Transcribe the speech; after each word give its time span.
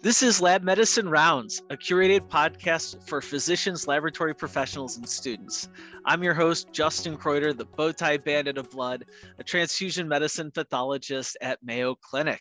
This 0.00 0.22
is 0.22 0.40
Lab 0.40 0.62
Medicine 0.62 1.08
Rounds, 1.08 1.60
a 1.70 1.76
curated 1.76 2.28
podcast 2.28 3.04
for 3.08 3.20
physicians, 3.20 3.88
laboratory 3.88 4.32
professionals, 4.32 4.96
and 4.96 5.08
students. 5.08 5.68
I'm 6.04 6.22
your 6.22 6.34
host, 6.34 6.68
Justin 6.70 7.16
Kreuter, 7.16 7.52
the 7.52 7.66
bowtie 7.66 8.22
bandit 8.24 8.58
of 8.58 8.70
blood, 8.70 9.04
a 9.40 9.42
transfusion 9.42 10.06
medicine 10.06 10.52
pathologist 10.52 11.36
at 11.40 11.58
Mayo 11.64 11.96
Clinic. 11.96 12.40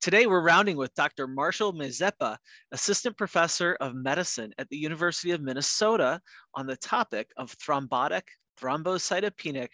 Today, 0.00 0.26
we're 0.26 0.44
rounding 0.44 0.76
with 0.76 0.94
Dr. 0.94 1.26
Marshall 1.26 1.72
Mazepa, 1.72 2.36
assistant 2.70 3.18
professor 3.18 3.76
of 3.80 3.96
medicine 3.96 4.52
at 4.58 4.68
the 4.68 4.78
University 4.78 5.32
of 5.32 5.42
Minnesota, 5.42 6.20
on 6.54 6.68
the 6.68 6.76
topic 6.76 7.30
of 7.36 7.52
thrombotic 7.58 8.22
thrombocytopenic 8.60 9.70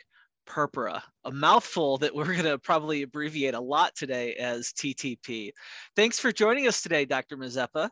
purpura, 0.49 1.03
a 1.25 1.31
mouthful 1.31 1.99
that 1.99 2.15
we're 2.15 2.33
going 2.33 2.45
to 2.45 2.59
probably 2.59 3.03
abbreviate 3.03 3.55
a 3.55 3.61
lot 3.61 3.95
today 3.95 4.35
as 4.35 4.73
TTP. 4.73 5.53
Thanks 5.95 6.19
for 6.19 6.33
joining 6.33 6.67
us 6.67 6.83
today, 6.83 7.05
Dr. 7.05 7.37
Mazepa. 7.37 7.91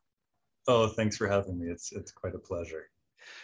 Oh, 0.67 0.89
thanks 0.89 1.17
for 1.17 1.29
having 1.29 1.61
me. 1.61 1.69
It's, 1.69 1.93
it's 1.93 2.11
quite 2.11 2.35
a 2.35 2.39
pleasure. 2.39 2.89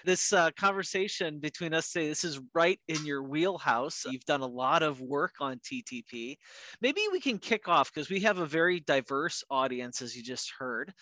This 0.05 0.33
uh, 0.33 0.51
conversation 0.53 1.39
between 1.39 1.75
us 1.75 1.91
today, 1.91 2.09
this 2.09 2.25
is 2.25 2.41
right 2.55 2.79
in 2.89 3.05
your 3.05 3.23
wheelhouse. 3.23 4.05
You've 4.09 4.25
done 4.25 4.41
a 4.41 4.47
lot 4.47 4.83
of 4.83 5.01
work 5.01 5.35
on 5.41 5.59
TTP. 5.59 6.37
Maybe 6.81 7.01
we 7.11 7.21
can 7.21 7.39
kick 7.39 7.69
off 7.69 7.93
because 7.93 8.09
we 8.09 8.21
have 8.21 8.39
a 8.39 8.47
very 8.47 8.81
diverse 8.81 9.43
audience, 9.51 10.03
as 10.03 10.17
you 10.17 10.23
just 10.23 10.53
heard. 10.57 10.93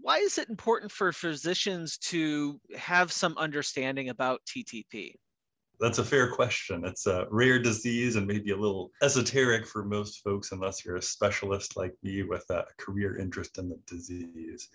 Why 0.00 0.18
is 0.18 0.38
it 0.38 0.48
important 0.48 0.92
for 0.92 1.12
physicians 1.12 1.98
to 1.98 2.60
have 2.76 3.12
some 3.12 3.36
understanding 3.36 4.08
about 4.08 4.42
TTP? 4.46 5.14
That's 5.80 5.98
a 5.98 6.04
fair 6.04 6.30
question. 6.30 6.84
It's 6.84 7.06
a 7.06 7.26
rare 7.30 7.58
disease 7.58 8.16
and 8.16 8.26
maybe 8.26 8.50
a 8.50 8.56
little 8.56 8.90
esoteric 9.02 9.66
for 9.66 9.82
most 9.82 10.22
folks, 10.22 10.52
unless 10.52 10.84
you're 10.84 10.96
a 10.96 11.02
specialist 11.02 11.74
like 11.76 11.94
me 12.02 12.22
with 12.22 12.44
a 12.50 12.66
career 12.76 13.16
interest 13.16 13.56
in 13.56 13.70
the 13.70 13.78
disease. 13.86 14.68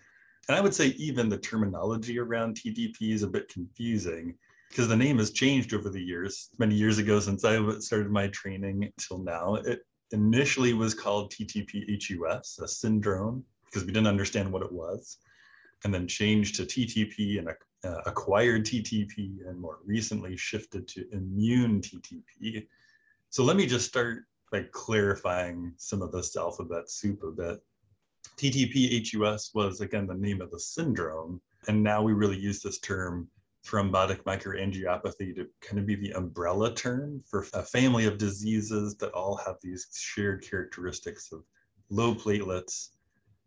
And 0.47 0.57
I 0.57 0.61
would 0.61 0.73
say 0.73 0.87
even 0.97 1.29
the 1.29 1.37
terminology 1.37 2.17
around 2.17 2.55
TTP 2.55 3.13
is 3.13 3.21
a 3.21 3.27
bit 3.27 3.49
confusing 3.49 4.35
because 4.69 4.87
the 4.87 4.95
name 4.95 5.19
has 5.19 5.31
changed 5.31 5.75
over 5.75 5.89
the 5.89 6.01
years. 6.01 6.49
Many 6.57 6.73
years 6.73 6.97
ago, 6.97 7.19
since 7.19 7.45
I 7.45 7.77
started 7.79 8.11
my 8.11 8.27
training 8.29 8.91
till 8.97 9.19
now, 9.19 9.55
it 9.55 9.81
initially 10.11 10.73
was 10.73 10.95
called 10.95 11.31
TTP-HUS, 11.31 12.59
a 12.59 12.67
syndrome, 12.67 13.43
because 13.65 13.85
we 13.85 13.91
didn't 13.91 14.07
understand 14.07 14.51
what 14.51 14.63
it 14.63 14.71
was, 14.71 15.17
and 15.83 15.93
then 15.93 16.07
changed 16.07 16.55
to 16.55 16.63
TTP 16.63 17.37
and 17.37 17.47
uh, 17.83 18.01
acquired 18.05 18.65
TTP 18.65 19.47
and 19.47 19.59
more 19.59 19.79
recently 19.85 20.35
shifted 20.37 20.87
to 20.89 21.05
immune 21.11 21.81
TTP. 21.81 22.67
So 23.29 23.43
let 23.43 23.57
me 23.57 23.65
just 23.65 23.87
start 23.87 24.23
by 24.51 24.65
clarifying 24.71 25.73
some 25.77 26.01
of 26.01 26.11
this 26.11 26.35
alphabet 26.35 26.89
soup 26.89 27.23
a 27.23 27.31
bit. 27.31 27.59
TTP 28.37 29.05
HUS 29.11 29.51
was 29.53 29.81
again 29.81 30.07
the 30.07 30.13
name 30.13 30.41
of 30.41 30.51
the 30.51 30.59
syndrome, 30.59 31.41
and 31.67 31.83
now 31.83 32.01
we 32.01 32.13
really 32.13 32.37
use 32.37 32.61
this 32.61 32.79
term 32.79 33.29
thrombotic 33.65 34.23
microangiopathy 34.23 35.35
to 35.35 35.47
kind 35.61 35.79
of 35.79 35.85
be 35.85 35.95
the 35.95 36.11
umbrella 36.11 36.73
term 36.73 37.23
for 37.27 37.47
a 37.53 37.63
family 37.63 38.05
of 38.05 38.17
diseases 38.17 38.95
that 38.97 39.11
all 39.13 39.35
have 39.37 39.55
these 39.61 39.87
shared 39.93 40.47
characteristics 40.47 41.31
of 41.31 41.43
low 41.89 42.13
platelets, 42.13 42.89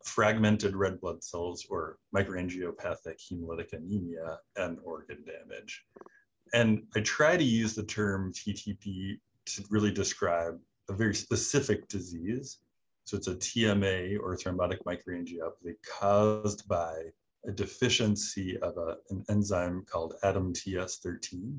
fragmented 0.04 0.76
red 0.76 1.00
blood 1.00 1.22
cells 1.22 1.66
or 1.68 1.98
microangiopathic 2.14 3.16
hemolytic 3.18 3.72
anemia 3.72 4.38
and 4.56 4.78
organ 4.84 5.24
damage. 5.24 5.84
And 6.54 6.84
I 6.96 7.00
try 7.00 7.36
to 7.36 7.44
use 7.44 7.74
the 7.74 7.82
term 7.82 8.32
TTP 8.32 9.18
to 9.46 9.64
really 9.70 9.90
describe 9.90 10.58
a 10.88 10.92
very 10.92 11.14
specific 11.14 11.88
disease. 11.88 12.58
So 13.04 13.16
it's 13.16 13.26
a 13.26 13.34
TMA 13.34 14.18
or 14.20 14.36
thrombotic 14.36 14.82
microangiopathy 14.84 15.74
caused 15.86 16.66
by 16.68 16.94
a 17.46 17.52
deficiency 17.52 18.58
of 18.58 18.76
a, 18.76 18.96
an 19.10 19.24
enzyme 19.28 19.84
called 19.90 20.14
ADAMTS13, 20.22 21.58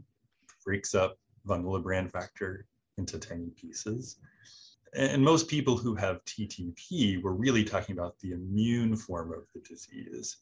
breaks 0.64 0.94
up 0.94 1.18
von 1.46 1.64
Willebrand 1.64 2.12
factor 2.12 2.66
into 2.98 3.18
tiny 3.18 3.50
pieces 3.52 4.18
and 4.94 5.24
most 5.24 5.48
people 5.48 5.78
who 5.78 5.96
have 5.96 6.24
TTP, 6.26 7.22
we're 7.22 7.32
really 7.32 7.64
talking 7.64 7.98
about 7.98 8.20
the 8.20 8.32
immune 8.32 8.96
form 8.96 9.32
of 9.32 9.44
the 9.54 9.62
disease, 9.62 10.38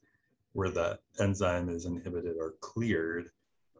where 0.53 0.69
the 0.69 0.99
enzyme 1.19 1.69
is 1.69 1.85
inhibited 1.85 2.35
or 2.39 2.55
cleared. 2.61 3.29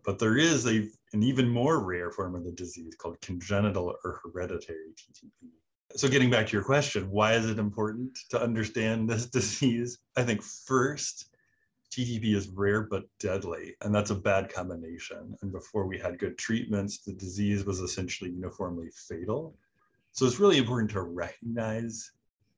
But 0.03 0.19
there 0.19 0.38
is 0.38 0.66
a, 0.67 0.88
an 1.13 1.23
even 1.23 1.50
more 1.50 1.79
rare 1.79 2.11
form 2.11 2.35
of 2.35 2.44
the 2.44 2.51
disease 2.51 2.95
called 2.95 3.19
congenital 3.22 3.95
or 4.03 4.22
hereditary 4.23 4.94
TTP. 4.95 5.50
So, 5.95 6.07
getting 6.07 6.29
back 6.29 6.47
to 6.47 6.53
your 6.53 6.63
question, 6.63 7.09
why 7.09 7.34
is 7.34 7.49
it 7.49 7.59
important 7.59 8.17
to 8.29 8.41
understand 8.41 9.09
this 9.09 9.25
disease? 9.39 9.99
I 10.16 10.23
think 10.23 10.41
first, 10.44 11.29
TTP 11.91 12.35
is 12.35 12.49
rare 12.49 12.81
but 12.81 13.05
deadly, 13.19 13.75
and 13.81 13.95
that's 13.95 14.11
a 14.11 14.16
bad 14.16 14.53
combination. 14.53 15.35
And 15.41 15.51
before 15.51 15.88
we 15.88 15.97
had 15.97 16.19
good 16.19 16.38
treatments, 16.38 16.99
the 16.99 17.13
disease 17.13 17.66
was 17.66 17.79
essentially 17.79 18.29
uniformly 18.31 18.89
fatal. 18.91 19.57
So 20.17 20.25
it's 20.25 20.39
really 20.39 20.57
important 20.57 20.89
to 20.91 21.01
recognize 21.01 22.11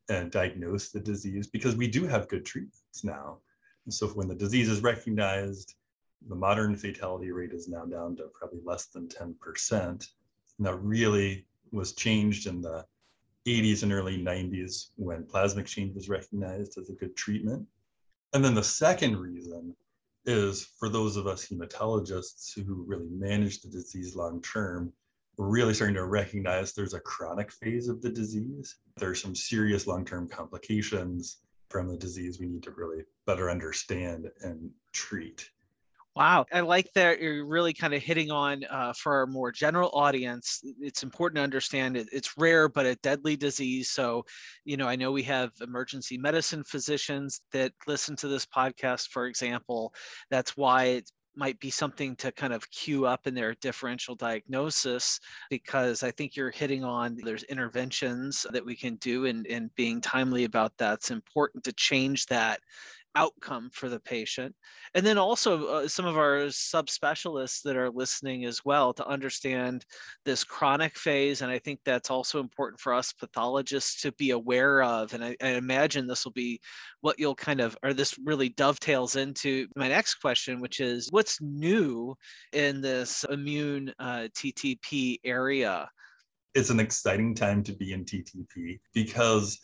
and 0.08 0.32
diagnose 0.32 0.92
the 0.92 1.00
disease 1.02 1.46
because 1.46 1.76
we 1.76 1.90
do 1.90 2.08
have 2.08 2.30
good 2.30 2.46
treatments 2.46 3.04
now. 3.04 3.40
And 3.84 3.94
so 3.94 4.08
when 4.08 4.30
the 4.30 4.36
disease 4.36 4.70
is 4.70 4.82
recognized, 4.82 5.76
the 6.30 6.36
modern 6.36 6.78
fatality 6.78 7.32
rate 7.32 7.52
is 7.52 7.68
now 7.68 7.84
down 7.84 8.16
to 8.16 8.30
probably 8.34 8.62
less 8.64 8.86
than 8.86 9.10
10%. 9.10 9.74
And 9.74 10.08
that 10.60 10.76
really 10.76 11.48
was 11.74 11.92
changed 11.92 12.48
in 12.48 12.62
the 12.62 12.86
80s 13.46 13.84
and 13.84 13.92
early 13.92 14.18
90s 14.18 14.92
when 14.96 15.26
plasma 15.26 15.60
exchange 15.60 15.96
was 15.96 16.08
recognized 16.08 16.78
as 16.78 16.90
a 16.90 16.94
good 16.94 17.18
treatment. 17.18 17.68
And 18.32 18.44
then 18.44 18.56
the 18.56 18.64
second 18.64 19.18
reason 19.18 19.76
is 20.26 20.64
for 20.64 20.88
those 20.88 21.18
of 21.18 21.28
us 21.28 21.50
hematologists 21.50 22.58
who 22.58 22.86
really 22.88 23.10
manage 23.10 23.60
the 23.60 23.68
disease 23.68 24.16
long 24.16 24.42
term, 24.42 24.94
really 25.40 25.74
starting 25.74 25.96
to 25.96 26.06
recognize 26.06 26.74
there's 26.74 26.94
a 26.94 27.00
chronic 27.00 27.50
phase 27.52 27.88
of 27.88 28.02
the 28.02 28.10
disease. 28.10 28.76
There's 28.98 29.22
some 29.22 29.34
serious 29.34 29.88
long 29.88 30.04
term 30.04 30.28
complications 30.28 31.38
from 31.70 31.88
the 31.88 31.98
disease 31.98 32.40
we 32.40 32.48
need 32.48 32.64
to 32.64 32.72
really 32.72 33.04
better 33.26 33.50
understand 33.50 34.30
and 34.42 34.70
treat. 34.92 35.50
Wow, 36.16 36.46
I 36.52 36.60
like 36.60 36.92
that 36.96 37.22
you're 37.22 37.46
really 37.46 37.72
kind 37.72 37.94
of 37.94 38.02
hitting 38.02 38.32
on 38.32 38.66
uh, 38.70 38.92
for 38.92 39.14
our 39.14 39.28
more 39.28 39.54
general 39.54 39.92
audience. 39.94 40.60
It's 40.82 41.04
important 41.04 41.38
to 41.38 41.44
understand 41.44 41.96
it, 41.96 42.10
it's 42.12 42.38
rare, 42.38 42.68
but 42.68 42.86
a 42.86 42.96
deadly 42.96 43.38
disease. 43.38 43.92
So, 43.92 44.26
you 44.66 44.76
know, 44.76 44.88
I 44.88 44.98
know 44.98 45.14
we 45.14 45.24
have 45.24 45.52
emergency 45.62 46.18
medicine 46.18 46.66
physicians 46.66 47.40
that 47.54 47.72
listen 47.88 48.18
to 48.18 48.28
this 48.28 48.46
podcast, 48.46 49.10
for 49.12 49.28
example. 49.28 49.94
That's 50.30 50.58
why 50.58 51.04
might 51.36 51.60
be 51.60 51.70
something 51.70 52.16
to 52.18 52.32
kind 52.32 52.54
of 52.54 52.70
queue 52.72 53.06
up 53.06 53.28
in 53.28 53.34
their 53.34 53.56
differential 53.56 54.16
diagnosis 54.16 55.20
because 55.50 56.04
I 56.04 56.12
think 56.12 56.36
you're 56.36 56.52
hitting 56.52 56.84
on 56.84 57.18
there's 57.24 57.44
interventions 57.44 58.46
that 58.52 58.66
we 58.66 58.76
can 58.76 58.96
do 58.96 59.26
and, 59.26 59.46
and 59.48 59.74
being 59.76 60.02
timely 60.02 60.44
about 60.44 60.78
that. 60.78 60.96
It's 60.96 61.12
important 61.12 61.64
to 61.66 61.74
change 61.74 62.26
that 62.28 62.60
outcome 63.16 63.70
for 63.72 63.90
the 63.90 64.00
patient. 64.00 64.56
And 64.96 65.06
then 65.06 65.18
also 65.18 65.68
uh, 65.68 65.88
some 65.88 66.06
of 66.06 66.18
our 66.18 66.48
subspecialists 66.48 67.62
that 67.64 67.76
are 67.76 67.90
listening 67.90 68.46
as 68.46 68.64
well 68.64 68.94
to 68.94 69.08
understand 69.08 69.86
this 70.26 70.44
chronic 70.44 70.98
phase. 70.98 71.42
And 71.42 71.52
I 71.52 71.60
think 71.60 71.80
that's 71.84 72.10
also 72.10 72.40
important 72.40 72.80
for 72.80 72.94
us 72.94 73.14
pathologists 73.14 74.02
to 74.02 74.12
be 74.14 74.32
aware 74.32 74.84
of. 74.84 75.14
And 75.14 75.24
I, 75.24 75.36
I 75.42 75.50
imagine 75.50 76.08
this 76.08 76.26
will 76.26 76.32
be 76.32 76.60
what 77.02 77.20
you'll 77.20 77.36
kind 77.36 77.62
of, 77.62 77.78
or 77.84 77.94
this 77.94 78.18
really 78.24 78.50
dovetails 78.50 79.16
into 79.16 79.68
my 79.76 79.88
next 79.88 80.16
question, 80.16 80.62
which 80.62 80.80
is 80.80 81.08
what's 81.12 81.42
new 81.42 82.16
in 82.54 82.82
this 82.82 83.26
immune 83.30 83.94
uh, 84.00 84.28
TTP 84.36 85.18
area? 85.24 85.90
It's 86.56 86.70
an 86.70 86.80
exciting 86.80 87.36
time 87.36 87.64
to 87.64 87.74
be 87.74 87.94
in 87.94 88.06
TTP 88.06 88.80
because 88.94 89.60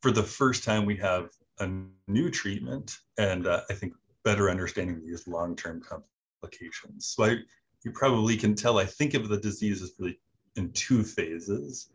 for 0.00 0.10
the 0.10 0.22
first 0.22 0.64
time 0.64 0.84
we 0.84 0.96
have 0.98 1.30
a 1.60 1.70
new 2.08 2.30
treatment 2.30 2.98
and 3.18 3.46
uh, 3.46 3.60
I 3.70 3.74
think 3.74 3.94
better 4.24 4.50
understanding 4.50 5.00
these 5.04 5.28
long-term 5.28 5.82
complications. 5.82 7.06
So 7.06 7.24
I, 7.24 7.36
you 7.84 7.92
probably 7.92 8.36
can 8.36 8.54
tell, 8.54 8.78
I 8.78 8.86
think 8.86 9.14
of 9.14 9.28
the 9.28 9.38
disease 9.38 9.82
as 9.82 9.92
really 9.98 10.18
in 10.56 10.72
two 10.72 11.02
phases. 11.02 11.90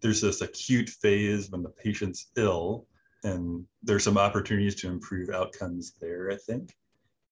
There's 0.00 0.20
this 0.20 0.40
acute 0.40 0.88
phase 0.88 1.50
when 1.50 1.62
the 1.62 1.70
patient's 1.70 2.30
ill 2.36 2.86
and 3.24 3.64
there's 3.82 4.04
some 4.04 4.18
opportunities 4.18 4.74
to 4.76 4.88
improve 4.88 5.30
outcomes 5.30 5.94
there, 6.00 6.30
I 6.30 6.36
think. 6.36 6.74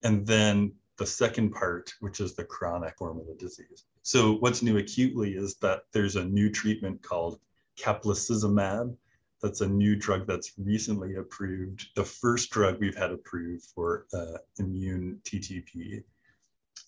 And 0.02 0.26
then 0.26 0.72
the 0.96 1.06
second 1.06 1.50
part, 1.52 1.94
which 2.00 2.20
is 2.20 2.34
the 2.34 2.44
chronic 2.44 2.96
form 2.98 3.18
of 3.18 3.26
the 3.26 3.34
disease. 3.34 3.84
So 4.02 4.34
what's 4.34 4.62
new 4.62 4.78
acutely 4.78 5.34
is 5.34 5.56
that 5.56 5.82
there's 5.92 6.16
a 6.16 6.24
new 6.24 6.50
treatment 6.50 7.02
called 7.02 7.38
caplacizumab, 7.78 8.96
that's 9.42 9.60
a 9.60 9.68
new 9.68 9.96
drug 9.96 10.26
that's 10.26 10.52
recently 10.58 11.16
approved, 11.16 11.86
the 11.94 12.04
first 12.04 12.50
drug 12.50 12.78
we've 12.80 12.96
had 12.96 13.12
approved 13.12 13.64
for 13.74 14.06
uh, 14.12 14.38
immune 14.58 15.20
TTP. 15.24 16.02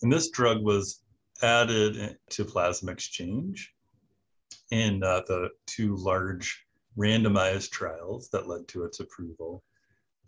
And 0.02 0.12
this 0.12 0.31
drug 0.31 0.62
was 0.62 1.02
added 1.43 2.17
to 2.31 2.44
plasma 2.44 2.93
exchange 2.93 3.73
in 4.70 5.02
uh, 5.02 5.23
the 5.26 5.50
two 5.67 5.97
large 5.97 6.64
randomized 6.99 7.70
trials 7.70 8.29
that 8.31 8.49
led 8.49 8.67
to 8.69 8.85
its 8.85 9.00
approval. 9.00 9.62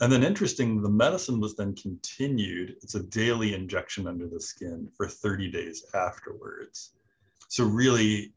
And 0.01 0.13
then 0.13 0.25
interesting, 0.25 0.83
the 0.83 0.89
medicine 0.89 1.41
was 1.41 1.55
then 1.55 1.75
continued. 1.77 2.77
It's 2.83 2.95
a 2.95 3.03
daily 3.03 3.55
injection 3.55 4.07
under 4.07 4.27
the 4.27 4.41
skin 4.41 4.89
for 4.97 5.07
30 5.07 5.51
days 5.51 5.85
afterwards. 5.95 6.93
So 7.49 7.65
really, 7.65 8.33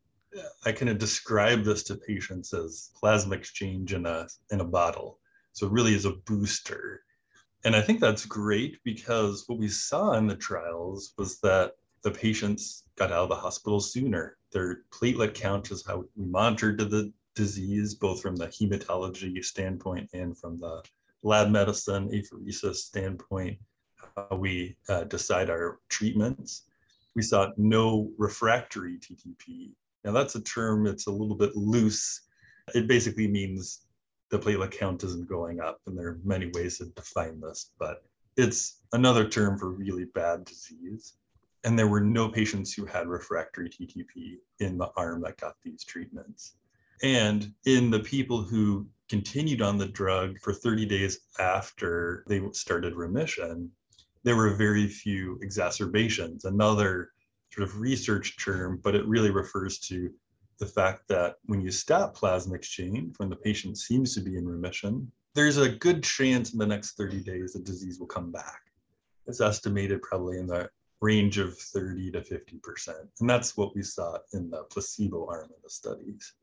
I 0.66 0.72
kind 0.72 0.90
of 0.90 0.98
describe 0.98 1.64
this 1.64 1.84
to 1.84 1.96
patients 1.96 2.54
as 2.54 2.92
plasma 2.96 3.36
exchange 3.36 3.94
in 3.94 4.06
a 4.06 4.28
in 4.52 4.62
a 4.62 4.66
bottle. 4.66 5.20
So 5.54 5.68
it 5.68 5.72
really 5.72 5.96
is 5.96 6.06
a 6.06 6.12
booster. 6.12 7.04
And 7.64 7.76
I 7.76 7.82
think 7.82 8.00
that's 8.00 8.26
great 8.26 8.84
because 8.84 9.46
what 9.48 9.58
we 9.58 9.68
saw 9.68 10.14
in 10.14 10.28
the 10.28 10.36
trials 10.36 11.14
was 11.18 11.40
that 11.40 11.74
the 12.04 12.12
patients 12.12 12.84
got 12.96 13.12
out 13.12 13.24
of 13.24 13.30
the 13.30 13.36
hospital 13.36 13.80
sooner. 13.80 14.38
Their 14.52 14.84
platelet 14.92 15.34
count 15.34 15.72
is 15.72 15.84
how 15.86 16.00
we 16.16 16.26
monitored 16.26 16.78
the 16.78 17.12
disease, 17.34 17.96
both 17.96 18.22
from 18.22 18.36
the 18.36 18.48
hematology 18.48 19.44
standpoint 19.44 20.10
and 20.14 20.38
from 20.38 20.60
the 20.60 20.84
lab 21.24 21.50
medicine, 21.50 22.10
apheresis 22.10 22.76
standpoint, 22.76 23.58
how 24.16 24.36
we 24.36 24.78
uh, 24.88 25.06
decide 25.06 25.50
our 25.50 25.80
treatments. 25.90 26.64
We 27.16 27.24
saw 27.24 27.52
no 27.58 28.12
refractory 28.18 29.00
TTP. 29.00 29.72
Now 30.06 30.12
that's 30.12 30.36
a 30.36 30.42
term 30.42 30.84
that's 30.84 31.07
a 31.07 31.12
little 31.12 31.36
bit 31.36 31.56
loose. 31.56 32.22
It 32.75 32.88
basically 32.88 33.28
means 33.28 33.81
the 34.30 34.38
platelet 34.38 34.72
count 34.72 35.04
isn't 35.04 35.28
going 35.28 35.60
up, 35.60 35.81
and 35.88 35.98
there 35.98 36.07
are 36.07 36.19
many 36.24 36.52
ways 36.54 36.78
to 36.78 36.86
define 36.86 37.42
this, 37.42 37.72
but 37.80 38.04
it's 38.38 38.81
another 38.94 39.28
term 39.28 39.57
for 39.57 39.69
really 39.69 40.06
bad 40.06 40.46
disease. 40.46 41.13
And 41.63 41.78
there 41.78 41.88
were 41.88 42.02
no 42.02 42.30
patients 42.30 42.74
who 42.74 42.86
had 42.86 43.07
refractory 43.07 43.69
TTP 43.69 44.38
in 44.60 44.78
the 44.78 44.92
arm 44.96 45.22
that 45.22 45.38
got 45.38 45.56
these 45.63 45.84
treatments. 45.84 46.54
And 47.01 47.51
in 47.66 47.90
the 47.90 48.00
people 48.00 48.44
who 48.44 48.88
continued 49.10 49.62
on 49.62 49.78
the 49.78 49.88
drug 49.88 50.40
for 50.40 50.54
30 50.54 50.86
days 50.86 51.19
after 51.40 52.24
they 52.28 52.42
started 52.51 52.96
remission, 52.96 53.72
there 54.24 54.36
were 54.36 54.54
very 54.54 54.88
few 54.88 55.40
exacerbations. 55.42 56.46
Another 56.46 57.10
sort 57.56 57.68
of 57.68 57.80
research 57.80 58.38
term, 58.44 58.80
but 58.84 58.96
it 58.96 59.07
really 59.07 59.31
refers 59.31 59.80
to 59.80 60.12
the 60.60 60.66
fact 60.66 61.07
that 61.07 61.36
when 61.46 61.62
you 61.62 61.72
stop 61.72 62.16
plasma 62.16 62.56
exchange, 62.56 63.16
when 63.18 63.30
the 63.30 63.36
patient 63.36 63.78
seems 63.78 64.13
to 64.16 64.22
be 64.22 64.38
in 64.38 64.48
remission, 64.48 65.12
there's 65.34 65.57
a 65.57 65.69
good 65.69 66.04
chance 66.04 66.54
in 66.54 66.60
the 66.60 66.66
next 66.66 66.96
30 66.98 67.22
days 67.22 67.54
the 67.54 67.60
disease 67.60 68.00
will 68.00 68.07
come 68.07 68.31
back. 68.31 68.62
It's 69.28 69.42
estimated 69.42 70.02
probably 70.02 70.38
in 70.38 70.48
the 70.48 70.69
range 71.02 71.38
of 71.38 71.57
30 71.57 72.12
to 72.12 72.22
50%. 72.22 72.90
And 73.19 73.30
that's 73.30 73.58
what 73.58 73.75
we 73.75 73.84
saw 73.84 74.18
in 74.34 74.50
the 74.50 74.63
placebo 74.63 75.28
arm 75.28 75.50
of 75.56 75.62
the 75.62 75.69
studies. 75.69 76.34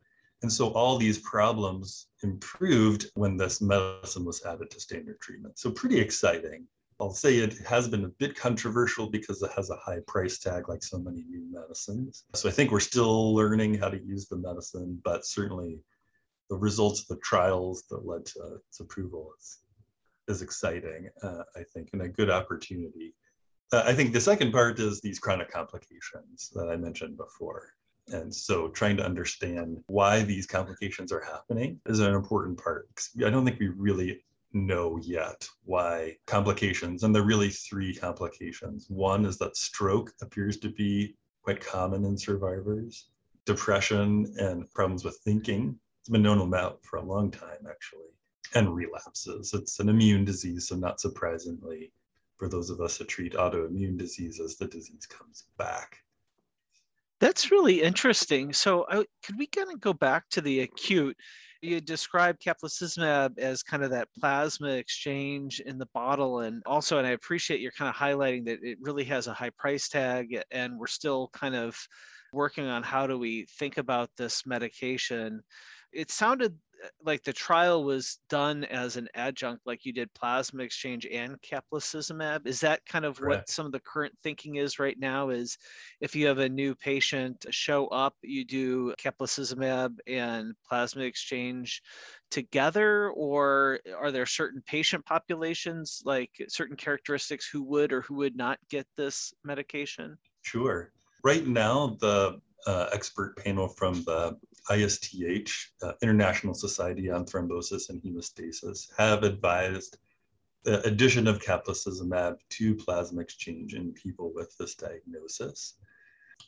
And 0.42 0.52
so 0.52 0.70
all 0.72 0.98
these 0.98 1.20
problems 1.20 2.08
improved 2.22 3.06
when 3.14 3.36
this 3.36 3.60
medicine 3.60 4.24
was 4.24 4.44
added 4.44 4.70
to 4.72 4.80
standard 4.80 5.20
treatment. 5.20 5.58
So 5.58 5.70
pretty 5.70 6.00
exciting. 6.00 6.66
I'll 7.02 7.12
say 7.12 7.38
it 7.38 7.58
has 7.66 7.88
been 7.88 8.04
a 8.04 8.08
bit 8.20 8.36
controversial 8.36 9.10
because 9.10 9.42
it 9.42 9.50
has 9.56 9.70
a 9.70 9.76
high 9.76 9.98
price 10.06 10.38
tag 10.38 10.68
like 10.68 10.84
so 10.84 10.98
many 10.98 11.24
new 11.28 11.44
medicines. 11.50 12.26
So 12.34 12.48
I 12.48 12.52
think 12.52 12.70
we're 12.70 12.78
still 12.78 13.34
learning 13.34 13.74
how 13.74 13.88
to 13.88 14.00
use 14.00 14.28
the 14.28 14.36
medicine, 14.36 15.00
but 15.02 15.26
certainly 15.26 15.80
the 16.48 16.54
results 16.56 17.00
of 17.00 17.08
the 17.08 17.16
trials 17.16 17.82
that 17.90 18.06
led 18.06 18.24
to 18.26 18.60
its 18.68 18.78
approval 18.78 19.32
is, 19.36 19.58
is 20.28 20.42
exciting, 20.42 21.08
uh, 21.24 21.42
I 21.56 21.64
think, 21.74 21.90
and 21.92 22.02
a 22.02 22.08
good 22.08 22.30
opportunity. 22.30 23.16
Uh, 23.72 23.82
I 23.84 23.94
think 23.94 24.12
the 24.12 24.20
second 24.20 24.52
part 24.52 24.78
is 24.78 25.00
these 25.00 25.18
chronic 25.18 25.50
complications 25.50 26.52
that 26.54 26.68
I 26.68 26.76
mentioned 26.76 27.16
before. 27.16 27.74
And 28.08 28.32
so 28.32 28.68
trying 28.68 28.96
to 28.98 29.04
understand 29.04 29.78
why 29.88 30.22
these 30.22 30.46
complications 30.46 31.10
are 31.10 31.24
happening 31.24 31.80
is 31.86 31.98
an 31.98 32.14
important 32.14 32.62
part. 32.62 32.88
I 33.26 33.30
don't 33.30 33.44
think 33.44 33.58
we 33.58 33.70
really 33.70 34.22
know 34.54 34.98
yet 35.02 35.48
why 35.64 36.16
complications, 36.26 37.02
and 37.02 37.14
there 37.14 37.22
are 37.22 37.26
really 37.26 37.50
three 37.50 37.94
complications. 37.94 38.86
One 38.88 39.24
is 39.24 39.38
that 39.38 39.56
stroke 39.56 40.12
appears 40.20 40.58
to 40.58 40.70
be 40.70 41.16
quite 41.42 41.60
common 41.60 42.04
in 42.04 42.16
survivors, 42.16 43.08
depression 43.44 44.32
and 44.38 44.70
problems 44.72 45.04
with 45.04 45.18
thinking. 45.24 45.78
It's 46.00 46.08
been 46.08 46.22
known 46.22 46.40
about 46.40 46.80
for 46.84 46.96
a 46.96 47.04
long 47.04 47.30
time, 47.30 47.66
actually, 47.68 48.10
and 48.54 48.74
relapses. 48.74 49.52
It's 49.54 49.80
an 49.80 49.88
immune 49.88 50.24
disease, 50.24 50.68
so 50.68 50.76
not 50.76 51.00
surprisingly, 51.00 51.92
for 52.36 52.48
those 52.48 52.70
of 52.70 52.80
us 52.80 52.98
that 52.98 53.08
treat 53.08 53.34
autoimmune 53.34 53.96
diseases, 53.96 54.56
the 54.56 54.66
disease 54.66 55.06
comes 55.06 55.44
back. 55.58 55.98
That's 57.20 57.52
really 57.52 57.82
interesting. 57.82 58.52
So, 58.52 58.82
uh, 58.82 59.04
could 59.24 59.38
we 59.38 59.46
kind 59.46 59.70
of 59.72 59.80
go 59.80 59.92
back 59.92 60.28
to 60.30 60.40
the 60.40 60.60
acute? 60.60 61.16
You 61.62 61.80
described 61.80 62.42
caplacizumab 62.42 63.38
as 63.38 63.62
kind 63.62 63.84
of 63.84 63.90
that 63.90 64.08
plasma 64.18 64.70
exchange 64.70 65.60
in 65.60 65.78
the 65.78 65.88
bottle 65.94 66.40
and 66.40 66.62
also 66.66 66.98
and 66.98 67.06
i 67.06 67.10
appreciate 67.10 67.60
you're 67.60 67.70
kind 67.70 67.88
of 67.88 67.94
highlighting 67.94 68.44
that 68.44 68.58
it 68.62 68.76
really 68.80 69.04
has 69.04 69.28
a 69.28 69.32
high 69.32 69.50
price 69.50 69.88
tag 69.88 70.36
and 70.50 70.76
we're 70.76 70.86
still 70.88 71.30
kind 71.32 71.54
of 71.54 71.76
working 72.32 72.66
on 72.66 72.82
how 72.82 73.06
do 73.06 73.18
we 73.18 73.46
think 73.58 73.76
about 73.76 74.10
this 74.16 74.46
medication. 74.46 75.42
It 75.92 76.10
sounded 76.10 76.56
Uh, 76.82 76.88
like 77.04 77.22
the 77.22 77.32
trial 77.32 77.84
was 77.84 78.18
done 78.28 78.64
as 78.64 78.96
an 78.96 79.08
adjunct, 79.14 79.62
like 79.66 79.84
you 79.84 79.92
did 79.92 80.12
plasma 80.14 80.62
exchange 80.62 81.06
and 81.06 81.40
caplacizumab. 81.42 82.46
Is 82.46 82.60
that 82.60 82.84
kind 82.86 83.04
of 83.04 83.18
Correct. 83.18 83.40
what 83.40 83.50
some 83.50 83.66
of 83.66 83.72
the 83.72 83.80
current 83.80 84.12
thinking 84.22 84.56
is 84.56 84.78
right 84.78 84.98
now? 84.98 85.30
Is 85.30 85.58
if 86.00 86.14
you 86.14 86.26
have 86.26 86.38
a 86.38 86.48
new 86.48 86.74
patient 86.74 87.44
show 87.50 87.86
up, 87.88 88.14
you 88.22 88.44
do 88.44 88.94
caplacizumab 88.98 89.98
and 90.06 90.54
plasma 90.68 91.02
exchange 91.02 91.82
together, 92.30 93.10
or 93.10 93.80
are 93.96 94.10
there 94.10 94.26
certain 94.26 94.62
patient 94.66 95.04
populations, 95.04 96.02
like 96.04 96.30
certain 96.48 96.76
characteristics, 96.76 97.46
who 97.46 97.62
would 97.64 97.92
or 97.92 98.00
who 98.02 98.14
would 98.14 98.36
not 98.36 98.58
get 98.70 98.86
this 98.96 99.34
medication? 99.44 100.16
Sure. 100.42 100.92
Right 101.22 101.46
now, 101.46 101.96
the 102.00 102.40
uh, 102.66 102.86
expert 102.92 103.36
panel 103.36 103.68
from 103.68 104.02
the 104.04 104.36
ISTH, 104.70 105.72
uh, 105.82 105.92
International 106.02 106.54
Society 106.54 107.10
on 107.10 107.24
Thrombosis 107.24 107.90
and 107.90 108.00
Hemostasis, 108.02 108.88
have 108.96 109.22
advised 109.22 109.98
the 110.64 110.86
addition 110.86 111.26
of 111.26 111.42
caplacizumab 111.42 112.36
to 112.50 112.74
plasma 112.76 113.20
exchange 113.20 113.74
in 113.74 113.92
people 113.92 114.32
with 114.34 114.56
this 114.58 114.74
diagnosis, 114.74 115.74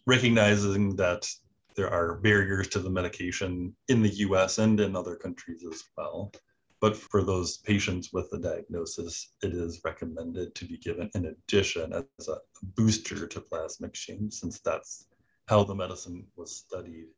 recognizing 0.07 0.95
that 0.97 1.29
there 1.75 1.91
are 1.91 2.19
barriers 2.19 2.69
to 2.69 2.79
the 2.79 2.91
medication 2.91 3.75
in 3.89 4.03
the 4.03 4.15
US 4.27 4.59
and 4.59 4.79
in 4.79 4.95
other 4.95 5.17
countries 5.17 5.65
as 5.65 5.83
well. 5.97 6.33
But 6.81 6.97
for 6.97 7.23
those 7.23 7.59
patients 7.59 8.13
with 8.13 8.31
the 8.31 8.39
diagnosis, 8.39 9.33
it 9.43 9.55
is 9.55 9.81
recommended 9.85 10.55
to 10.55 10.65
be 10.67 10.77
given 10.77 11.11
in 11.15 11.27
addition 11.27 11.93
as 11.93 12.29
a 12.29 12.39
booster 12.77 13.27
to 13.27 13.41
plasma 13.41 13.87
exchange, 13.87 14.35
since 14.35 14.61
that's 14.61 15.07
how 15.47 15.65
the 15.65 15.75
medicine 15.75 16.27
was 16.37 16.57
studied 16.57 17.09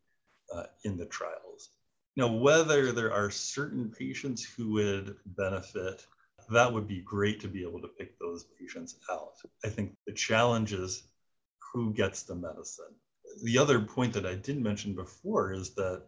uh, 0.53 0.63
in 0.83 0.97
the 0.97 1.05
trials. 1.05 1.69
Now, 2.15 2.27
whether 2.27 2.91
there 2.91 3.13
are 3.13 3.29
certain 3.29 3.89
patients 3.89 4.43
who 4.43 4.71
would 4.73 5.15
benefit, 5.25 6.05
that 6.49 6.71
would 6.71 6.87
be 6.87 7.01
great 7.01 7.39
to 7.41 7.47
be 7.47 7.63
able 7.63 7.81
to 7.81 7.87
pick 7.87 8.17
those 8.19 8.45
patients 8.59 8.95
out. 9.11 9.35
I 9.63 9.69
think 9.69 9.95
the 10.05 10.13
challenge 10.13 10.73
is 10.73 11.03
who 11.73 11.93
gets 11.93 12.23
the 12.23 12.35
medicine. 12.35 12.95
The 13.43 13.57
other 13.57 13.79
point 13.81 14.13
that 14.13 14.25
I 14.25 14.35
didn't 14.35 14.63
mention 14.63 14.95
before 14.95 15.53
is 15.53 15.75
that 15.75 16.03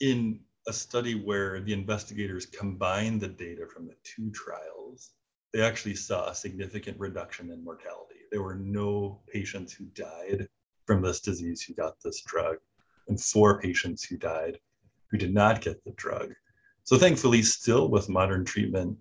in 0.00 0.40
a 0.68 0.72
study 0.72 1.14
where 1.14 1.60
the 1.60 1.72
investigators 1.72 2.46
combined 2.46 3.20
the 3.20 3.28
data 3.28 3.66
from 3.66 3.86
the 3.86 3.96
two 4.04 4.30
trials, 4.30 5.10
they 5.52 5.60
actually 5.60 5.96
saw 5.96 6.28
a 6.28 6.34
significant 6.34 6.98
reduction 7.00 7.50
in 7.50 7.64
mortality. 7.64 8.20
There 8.30 8.42
were 8.42 8.54
no 8.54 9.22
patients 9.32 9.72
who 9.72 9.86
died 9.86 10.48
from 10.86 11.02
this 11.02 11.20
disease 11.20 11.62
who 11.62 11.74
got 11.74 12.00
this 12.02 12.22
drug 12.22 12.56
and 13.08 13.20
four 13.20 13.60
patients 13.60 14.04
who 14.04 14.16
died 14.16 14.58
who 15.12 15.18
did 15.18 15.34
not 15.34 15.60
get 15.60 15.84
the 15.84 15.92
drug. 15.92 16.32
So 16.84 16.96
thankfully, 16.96 17.42
still 17.42 17.88
with 17.88 18.08
modern 18.08 18.44
treatment, 18.44 18.98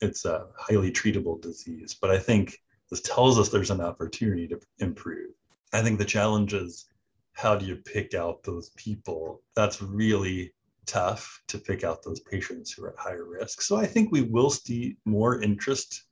it's 0.00 0.26
a 0.26 0.46
highly 0.56 0.92
treatable 0.92 1.40
disease. 1.40 1.96
But 2.00 2.10
I 2.10 2.18
think 2.18 2.58
this 2.90 3.00
tells 3.00 3.38
us 3.38 3.48
there's 3.48 3.70
an 3.70 3.80
opportunity 3.80 4.46
to 4.48 4.60
improve. 4.78 5.30
I 5.72 5.82
think 5.82 5.98
the 5.98 6.04
challenge 6.04 6.52
is 6.52 6.86
how 7.32 7.56
do 7.56 7.64
you 7.64 7.76
pick 7.76 8.14
out 8.14 8.42
those 8.42 8.70
people? 8.70 9.42
That's 9.56 9.80
really 9.80 10.52
tough 10.86 11.42
to 11.48 11.58
pick 11.58 11.84
out 11.84 12.02
those 12.02 12.20
patients 12.20 12.72
who 12.72 12.84
are 12.84 12.90
at 12.90 12.98
higher 12.98 13.24
risk. 13.24 13.62
So 13.62 13.76
I 13.76 13.86
think 13.86 14.12
we 14.12 14.22
will 14.22 14.50
see 14.50 14.96
more 15.04 15.40
interest 15.40 16.04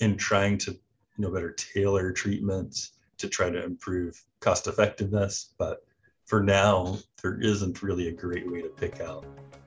in 0.00 0.16
trying 0.16 0.58
to 0.58 0.72
you 0.72 0.80
know 1.18 1.30
better 1.30 1.52
tailor 1.52 2.10
treatments 2.10 2.92
to 3.18 3.28
try 3.28 3.50
to 3.50 3.64
improve 3.64 4.22
cost 4.40 4.66
effectiveness. 4.66 5.54
But 5.58 5.84
for 6.24 6.42
now, 6.42 6.98
there 7.22 7.40
isn't 7.40 7.82
really 7.82 8.08
a 8.08 8.12
great 8.12 8.50
way 8.50 8.62
to 8.62 8.68
pick 8.68 9.00
out 9.00 9.24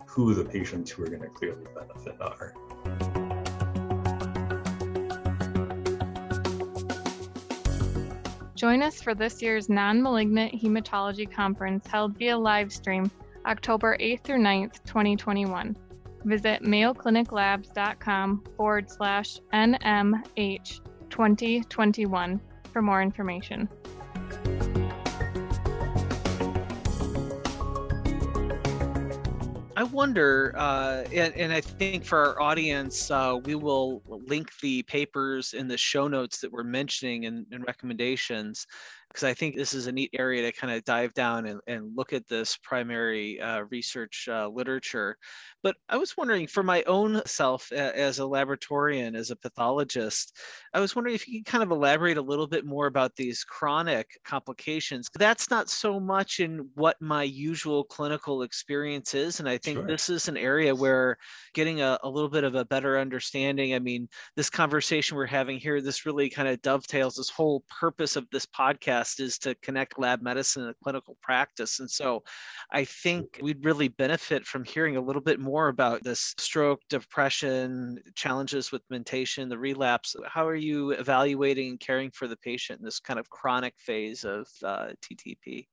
who 0.08 0.34
the 0.34 0.46
patients 0.46 0.92
who 0.92 1.04
are 1.04 1.08
going 1.08 1.22
to 1.22 1.30
clearly 1.30 1.66
benefit 1.76 2.20
are. 2.22 2.54
Join 8.56 8.82
us 8.82 9.00
for 9.00 9.14
this 9.14 9.40
year's 9.44 9.70
non 9.70 10.02
malignant 10.02 10.52
hematology 10.54 11.32
conference 11.32 11.86
held 11.86 12.18
via 12.18 12.36
live 12.36 12.74
stream 12.74 13.12
October 13.46 13.96
8th 14.00 14.24
through 14.24 14.40
9th, 14.40 14.84
2021. 14.86 15.78
visit 16.26 16.64
mayocliniclabs.com 16.64 18.44
forward 18.58 18.90
slash 18.90 19.40
NMH 19.54 20.82
2021 21.10 22.42
for 22.78 22.84
more 22.84 23.02
information. 23.02 23.68
I 29.76 29.84
wonder, 29.84 30.54
uh, 30.56 31.04
and, 31.12 31.34
and, 31.34 31.52
I 31.52 31.62
think 31.62 32.06
for 32.06 32.20
our 32.20 32.40
audience, 32.40 33.10
uh, 33.10 33.40
we 33.46 33.56
will 33.56 34.04
link 34.08 34.52
the 34.60 34.84
papers 34.84 35.54
in 35.54 35.68
the 35.68 35.78
show 35.78 36.08
notes 36.08 36.40
that 36.42 36.52
we're 36.52 36.64
mentioning 36.64 37.26
and, 37.26 37.48
and 37.52 37.66
recommendations 37.66 38.68
because 39.08 39.24
I 39.24 39.34
think 39.34 39.56
this 39.56 39.74
is 39.74 39.88
a 39.88 39.92
neat 39.92 40.12
area 40.14 40.44
to 40.44 40.52
kind 40.56 40.72
of 40.72 40.84
dive 40.84 41.14
down 41.14 41.48
and, 41.48 41.60
and 41.66 41.96
look 41.96 42.14
at 42.14 42.28
this 42.28 42.58
primary 42.58 43.40
uh, 43.42 43.62
research 43.72 44.28
uh, 44.32 44.48
literature. 44.48 45.18
But 45.64 45.76
I 45.90 45.98
was 45.98 46.16
wondering 46.16 46.48
for 46.48 46.64
my 46.64 46.84
own 46.84 47.22
self 47.26 47.72
as 47.72 48.20
a 48.20 48.24
laboratorian, 48.24 49.16
as 49.16 49.32
a 49.32 49.36
pathologist, 49.36 50.38
I 50.74 50.80
was 50.80 50.96
wondering 50.96 51.16
if 51.16 51.28
you 51.28 51.40
could 51.40 51.52
kind 51.52 51.64
of 51.64 51.72
elaborate 51.72 52.18
a 52.18 52.22
little 52.22 52.48
bit 52.48 52.66
more 52.66 52.86
about 52.86 53.16
these 53.16 53.44
chronic 53.44 54.20
complications. 54.24 55.10
That's 55.16 55.50
not 55.50 55.70
so 55.70 56.00
much 56.00 56.40
in 56.40 56.70
what 56.76 56.96
my 57.02 57.24
usual 57.24 57.84
clinical 57.84 58.44
experience 58.44 59.16
is. 59.16 59.40
And 59.40 59.50
I 59.50 59.58
think 59.58 59.80
sure. 59.80 59.88
this 59.88 60.10
is 60.10 60.28
an 60.28 60.38
area 60.38 60.76
where 60.76 61.18
getting 61.54 61.82
a, 61.82 61.98
a 62.04 62.10
little 62.10 62.30
bit 62.30 62.44
of 62.44 62.56
a 62.56 62.66
better 62.66 63.00
understanding, 63.00 63.74
I 63.74 63.80
mean, 63.80 64.08
this 64.36 64.50
conversation 64.50 65.18
we're 65.18 65.26
having 65.26 65.58
here, 65.58 65.82
this 65.82 66.06
really 66.06 66.30
kind 66.30 66.48
of 66.48 66.62
dovetails 66.62 67.16
this 67.16 67.30
whole 67.30 67.64
purpose 67.68 68.16
of 68.16 68.28
this 68.32 68.46
podcast 68.46 69.20
is 69.20 69.40
to 69.40 69.56
connect 69.56 70.00
lab 70.00 70.22
medicine 70.22 70.68
and 70.68 70.76
clinical 70.84 71.18
practice. 71.22 71.80
And 71.80 71.90
so 71.90 72.24
I 72.72 72.84
think 72.86 73.40
we'd 73.42 73.66
really 73.66 73.88
benefit 73.88 74.46
from 74.46 74.64
hearing 74.64 74.98
a 74.98 75.02
little 75.02 75.22
bit 75.22 75.40
more 75.40 75.47
about 75.48 76.04
this 76.04 76.34
stroke, 76.38 76.82
depression, 76.90 78.00
challenges 78.16 78.72
with 78.72 78.82
mentation, 78.90 79.50
the 79.50 79.58
relapse. 79.58 80.16
How 80.26 80.48
are 80.48 80.56
you 80.56 80.92
evaluating 80.92 81.70
and 81.70 81.80
caring 81.80 82.12
for 82.12 82.28
the 82.28 82.38
patient 82.38 82.80
in 82.80 82.86
this 82.86 83.00
kind 83.00 83.20
of 83.20 83.30
chronic 83.30 83.74
phase 83.78 84.24
of 84.24 84.48
uh, 84.64 84.90
TTP? 85.02 85.68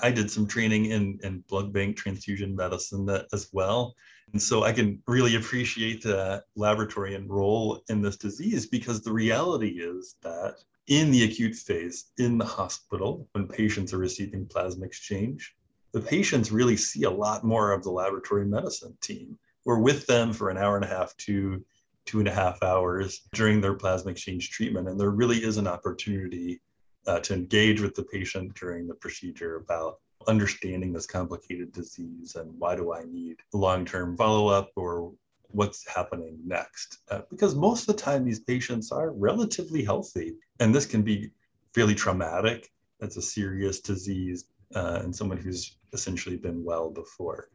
I 0.00 0.10
did 0.10 0.30
some 0.30 0.46
training 0.46 0.86
in, 0.86 1.18
in 1.22 1.44
blood 1.48 1.72
bank 1.72 1.96
transfusion 1.96 2.56
medicine 2.56 3.04
that, 3.06 3.26
as 3.32 3.48
well. 3.52 3.94
And 4.32 4.40
so 4.40 4.64
I 4.64 4.72
can 4.72 5.02
really 5.06 5.36
appreciate 5.36 6.02
the 6.02 6.42
laboratory 6.56 7.14
and 7.14 7.28
role 7.28 7.82
in 7.88 8.00
this 8.00 8.16
disease 8.16 8.66
because 8.66 9.02
the 9.02 9.12
reality 9.12 9.80
is 9.80 10.16
that 10.22 10.56
in 10.88 11.10
the 11.10 11.24
acute 11.24 11.54
phase 11.54 12.06
in 12.18 12.38
the 12.38 12.44
hospital 12.44 13.28
when 13.32 13.46
patients 13.46 13.92
are 13.92 13.98
receiving 13.98 14.46
plasma 14.46 14.86
exchange, 14.86 15.54
the 15.92 16.00
patients 16.00 16.50
really 16.50 16.76
see 16.76 17.04
a 17.04 17.10
lot 17.10 17.44
more 17.44 17.72
of 17.72 17.82
the 17.82 17.90
laboratory 17.90 18.46
medicine 18.46 18.96
team. 19.00 19.38
We're 19.64 19.78
with 19.78 20.06
them 20.06 20.32
for 20.32 20.50
an 20.50 20.56
hour 20.56 20.76
and 20.76 20.84
a 20.84 20.88
half 20.88 21.16
to 21.18 21.64
two 22.06 22.18
and 22.18 22.28
a 22.28 22.34
half 22.34 22.62
hours 22.62 23.22
during 23.34 23.60
their 23.60 23.74
plasma 23.74 24.10
exchange 24.10 24.50
treatment. 24.50 24.88
And 24.88 24.98
there 24.98 25.10
really 25.10 25.44
is 25.44 25.56
an 25.56 25.66
opportunity 25.66 26.60
uh, 27.06 27.20
to 27.20 27.34
engage 27.34 27.80
with 27.80 27.94
the 27.94 28.04
patient 28.04 28.54
during 28.54 28.86
the 28.86 28.94
procedure 28.94 29.56
about 29.56 30.00
understanding 30.28 30.92
this 30.92 31.06
complicated 31.06 31.72
disease 31.72 32.36
and 32.36 32.52
why 32.58 32.76
do 32.76 32.92
I 32.92 33.04
need 33.04 33.36
long 33.52 33.84
term 33.84 34.16
follow 34.16 34.48
up 34.48 34.70
or 34.76 35.12
what's 35.48 35.86
happening 35.86 36.38
next. 36.46 36.98
Uh, 37.10 37.20
because 37.30 37.54
most 37.54 37.82
of 37.82 37.94
the 37.94 38.02
time, 38.02 38.24
these 38.24 38.40
patients 38.40 38.90
are 38.90 39.10
relatively 39.12 39.84
healthy, 39.84 40.34
and 40.60 40.74
this 40.74 40.86
can 40.86 41.02
be 41.02 41.30
fairly 41.74 41.94
traumatic. 41.94 42.72
That's 43.00 43.16
a 43.16 43.22
serious 43.22 43.80
disease 43.80 44.46
uh, 44.74 45.00
and 45.02 45.14
someone 45.14 45.38
who's 45.38 45.76
essentially 45.92 46.36
been 46.36 46.64
well 46.64 46.90
before. 46.90 47.48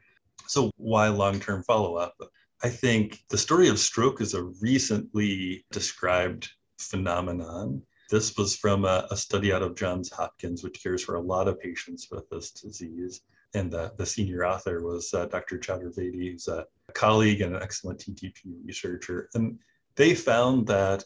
So, 0.48 0.72
why 0.78 1.08
long 1.10 1.40
term 1.40 1.64
follow 1.64 1.96
up? 1.96 2.16
I 2.64 2.70
think 2.70 3.20
the 3.30 3.38
story 3.38 3.68
of 3.68 3.80
stroke 3.80 4.22
is 4.22 4.34
a 4.34 4.44
recently 4.62 5.66
described 5.72 6.50
phenomenon. 6.80 7.84
This 8.10 8.36
was 8.38 8.56
from 8.56 8.86
a, 8.86 9.08
a, 9.12 9.18
study 9.18 9.52
out 9.52 9.62
of 9.62 9.76
Johns 9.76 10.10
Hopkins, 10.10 10.64
which 10.64 10.82
cares 10.82 11.04
for 11.04 11.16
a 11.16 11.22
lot 11.22 11.48
of 11.48 11.60
patients 11.60 12.08
with 12.10 12.28
this 12.30 12.52
disease. 12.52 13.22
And 13.54 13.72
the, 13.72 13.94
the 13.98 14.06
senior 14.06 14.46
author 14.46 14.82
was 14.82 15.14
uh, 15.14 15.26
Dr. 15.26 15.58
Chaturvedi, 15.58 16.32
who's 16.32 16.48
a 16.48 16.66
colleague 16.94 17.42
and 17.42 17.56
an 17.56 17.62
excellent 17.62 18.00
TTP 18.00 18.66
researcher. 18.66 19.30
And 19.34 19.60
they 19.96 20.16
found 20.16 20.68
that 20.68 21.04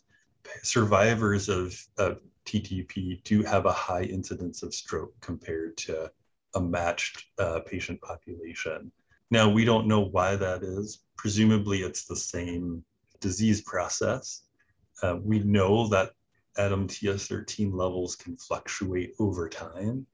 survivors 0.64 1.50
of, 1.50 1.76
of 1.98 2.20
TTP 2.46 3.24
do 3.24 3.44
have 3.44 3.66
a 3.66 3.72
high 3.72 4.04
incidence 4.04 4.64
of 4.64 4.74
stroke 4.74 5.14
compared 5.22 5.78
to 5.78 6.12
a 6.55 6.62
matched 6.62 7.25
uh, 7.39 7.60
patient 7.62 8.01
population. 8.01 8.91
Now, 9.29 9.50
we 9.50 9.63
don't 9.63 9.88
know 9.88 10.01
why 10.01 10.36
that 10.36 10.63
is. 10.63 11.00
Presumably, 11.15 11.84
it's 11.84 12.05
the 12.05 12.15
same 12.15 12.84
disease 13.20 13.62
process. 13.62 14.43
Uh, 15.01 15.17
we 15.24 15.39
know 15.39 15.88
that 15.88 16.12
ADAMTS13 16.58 17.74
levels 17.74 18.15
can 18.15 18.36
fluctuate 18.36 19.13
over 19.20 19.48
time. 19.48 20.05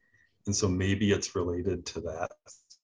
And 0.45 0.55
so 0.55 0.67
maybe 0.67 1.11
it's 1.11 1.35
related 1.35 1.85
to 1.87 2.01
that. 2.01 2.31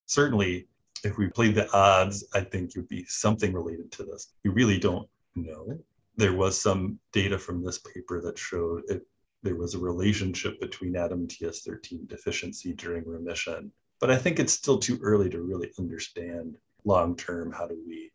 Certainly, 0.06 0.68
if 1.04 1.18
we 1.18 1.28
played 1.28 1.56
the 1.56 1.72
odds, 1.72 2.26
I 2.34 2.42
think 2.42 2.70
it 2.70 2.78
would 2.78 2.88
be 2.88 3.06
something 3.06 3.54
related 3.54 3.92
to 3.94 4.04
this. 4.04 4.34
We 4.44 4.52
really 4.52 4.80
don't 4.80 5.08
know. 5.36 5.80
There 6.18 6.34
was 6.34 6.60
some 6.60 7.00
data 7.12 7.38
from 7.38 7.64
this 7.64 7.80
paper 7.80 8.22
that 8.22 8.38
showed 8.38 8.84
it, 8.90 9.06
there 9.44 9.56
was 9.56 9.76
a 9.76 9.80
relationship 9.80 10.60
between 10.60 10.94
ADAMTS13 10.94 12.08
deficiency 12.08 12.74
during 12.74 13.06
remission. 13.06 13.72
But 14.00 14.10
I 14.10 14.18
think 14.18 14.40
it's 14.40 14.54
still 14.54 14.80
too 14.80 14.98
early 15.02 15.30
to 15.30 15.42
really 15.42 15.72
understand 15.78 16.58
long 16.86 17.16
term 17.16 17.52
how 17.52 17.68
do 17.68 17.78
we 17.86 18.12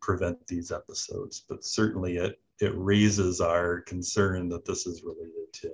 prevent 0.00 0.46
these 0.46 0.72
episodes. 0.72 1.44
But 1.48 1.64
certainly 1.64 2.16
it, 2.16 2.40
it 2.60 2.72
raises 2.74 3.40
our 3.40 3.80
concern 3.82 4.48
that 4.48 4.64
this 4.64 4.86
is 4.86 5.02
related 5.02 5.52
to 5.54 5.72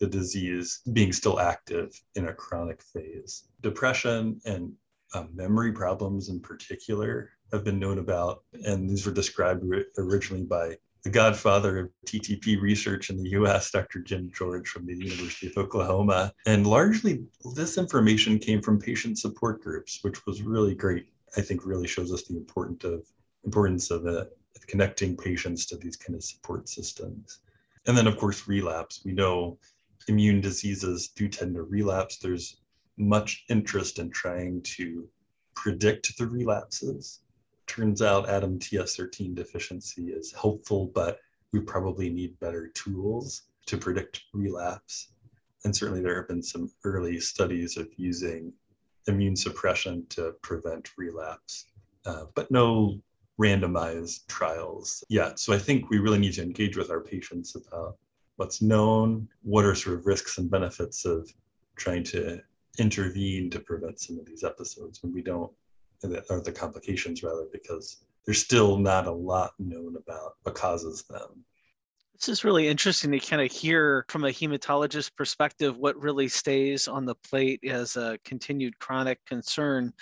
the 0.00 0.06
disease 0.06 0.80
being 0.92 1.12
still 1.12 1.40
active 1.40 2.00
in 2.14 2.28
a 2.28 2.34
chronic 2.34 2.82
phase. 2.82 3.44
Depression 3.62 4.40
and 4.44 4.72
um, 5.14 5.30
memory 5.34 5.72
problems 5.72 6.28
in 6.28 6.40
particular 6.40 7.30
have 7.52 7.64
been 7.64 7.78
known 7.78 7.98
about, 7.98 8.42
and 8.64 8.88
these 8.88 9.06
were 9.06 9.12
described 9.12 9.64
originally 9.96 10.44
by 10.44 10.76
the 11.04 11.10
godfather 11.10 11.78
of 11.78 11.90
TTP 12.06 12.60
research 12.60 13.10
in 13.10 13.22
the 13.22 13.30
US, 13.30 13.70
Dr. 13.70 14.00
Jim 14.00 14.30
George 14.34 14.68
from 14.68 14.86
the 14.86 14.96
University 14.96 15.46
of 15.46 15.56
Oklahoma. 15.56 16.32
And 16.46 16.66
largely, 16.66 17.24
this 17.54 17.78
information 17.78 18.38
came 18.38 18.60
from 18.60 18.80
patient 18.80 19.18
support 19.18 19.62
groups, 19.62 20.00
which 20.02 20.26
was 20.26 20.42
really 20.42 20.74
great. 20.74 21.06
I 21.36 21.40
think 21.40 21.64
really 21.64 21.86
shows 21.86 22.12
us 22.12 22.24
the 22.24 22.36
importance 22.36 22.84
of 22.84 23.04
importance 23.44 23.90
of 23.90 24.06
uh, 24.06 24.24
connecting 24.66 25.16
patients 25.16 25.66
to 25.66 25.76
these 25.76 25.96
kind 25.96 26.16
of 26.16 26.24
support 26.24 26.68
systems. 26.68 27.40
And 27.86 27.96
then, 27.96 28.06
of 28.06 28.18
course, 28.18 28.48
relapse. 28.48 29.02
We 29.04 29.12
know 29.12 29.58
immune 30.08 30.40
diseases 30.40 31.08
do 31.08 31.28
tend 31.28 31.54
to 31.54 31.62
relapse. 31.62 32.18
There's 32.18 32.60
much 32.96 33.44
interest 33.48 33.98
in 33.98 34.10
trying 34.10 34.62
to 34.62 35.08
predict 35.54 36.16
the 36.18 36.26
relapses. 36.26 37.20
Turns 37.68 38.02
out 38.02 38.26
ADAMTS13 38.26 39.34
deficiency 39.34 40.08
is 40.08 40.32
helpful, 40.32 40.90
but 40.94 41.20
we 41.52 41.60
probably 41.60 42.10
need 42.10 42.38
better 42.40 42.68
tools 42.68 43.42
to 43.66 43.76
predict 43.76 44.22
relapse. 44.32 45.12
And 45.64 45.74
certainly 45.74 46.00
there 46.00 46.16
have 46.16 46.28
been 46.28 46.42
some 46.42 46.72
early 46.84 47.20
studies 47.20 47.76
of 47.76 47.88
using 47.96 48.52
immune 49.06 49.36
suppression 49.36 50.06
to 50.10 50.32
prevent 50.42 50.96
relapse, 50.96 51.66
uh, 52.06 52.24
but 52.34 52.50
no 52.50 53.00
randomized 53.40 54.26
trials 54.26 55.04
yet. 55.08 55.38
So 55.38 55.52
I 55.52 55.58
think 55.58 55.90
we 55.90 55.98
really 55.98 56.18
need 56.18 56.34
to 56.34 56.42
engage 56.42 56.76
with 56.76 56.90
our 56.90 57.00
patients 57.00 57.54
about 57.54 57.96
what's 58.36 58.62
known, 58.62 59.28
what 59.42 59.64
are 59.64 59.74
sort 59.74 59.98
of 59.98 60.06
risks 60.06 60.38
and 60.38 60.50
benefits 60.50 61.04
of 61.04 61.32
trying 61.76 62.02
to 62.04 62.40
intervene 62.78 63.50
to 63.50 63.60
prevent 63.60 64.00
some 64.00 64.18
of 64.18 64.26
these 64.26 64.44
episodes 64.44 65.02
when 65.02 65.12
we 65.12 65.22
don't, 65.22 65.52
or 66.30 66.40
the 66.40 66.52
complications 66.52 67.22
rather, 67.22 67.46
because 67.52 68.04
there's 68.24 68.42
still 68.42 68.76
not 68.76 69.06
a 69.06 69.12
lot 69.12 69.52
known 69.58 69.96
about 69.96 70.34
what 70.42 70.54
causes 70.54 71.04
them. 71.04 71.44
This 72.18 72.28
is 72.28 72.44
really 72.44 72.66
interesting 72.66 73.12
to 73.12 73.20
kind 73.20 73.40
of 73.40 73.52
hear 73.52 74.04
from 74.08 74.24
a 74.24 74.30
hematologist 74.30 75.14
perspective 75.14 75.76
what 75.76 75.96
really 76.02 76.26
stays 76.26 76.88
on 76.88 77.04
the 77.04 77.14
plate 77.14 77.60
as 77.62 77.96
a 77.96 78.18
continued 78.24 78.76
chronic 78.80 79.24
concern. 79.24 79.92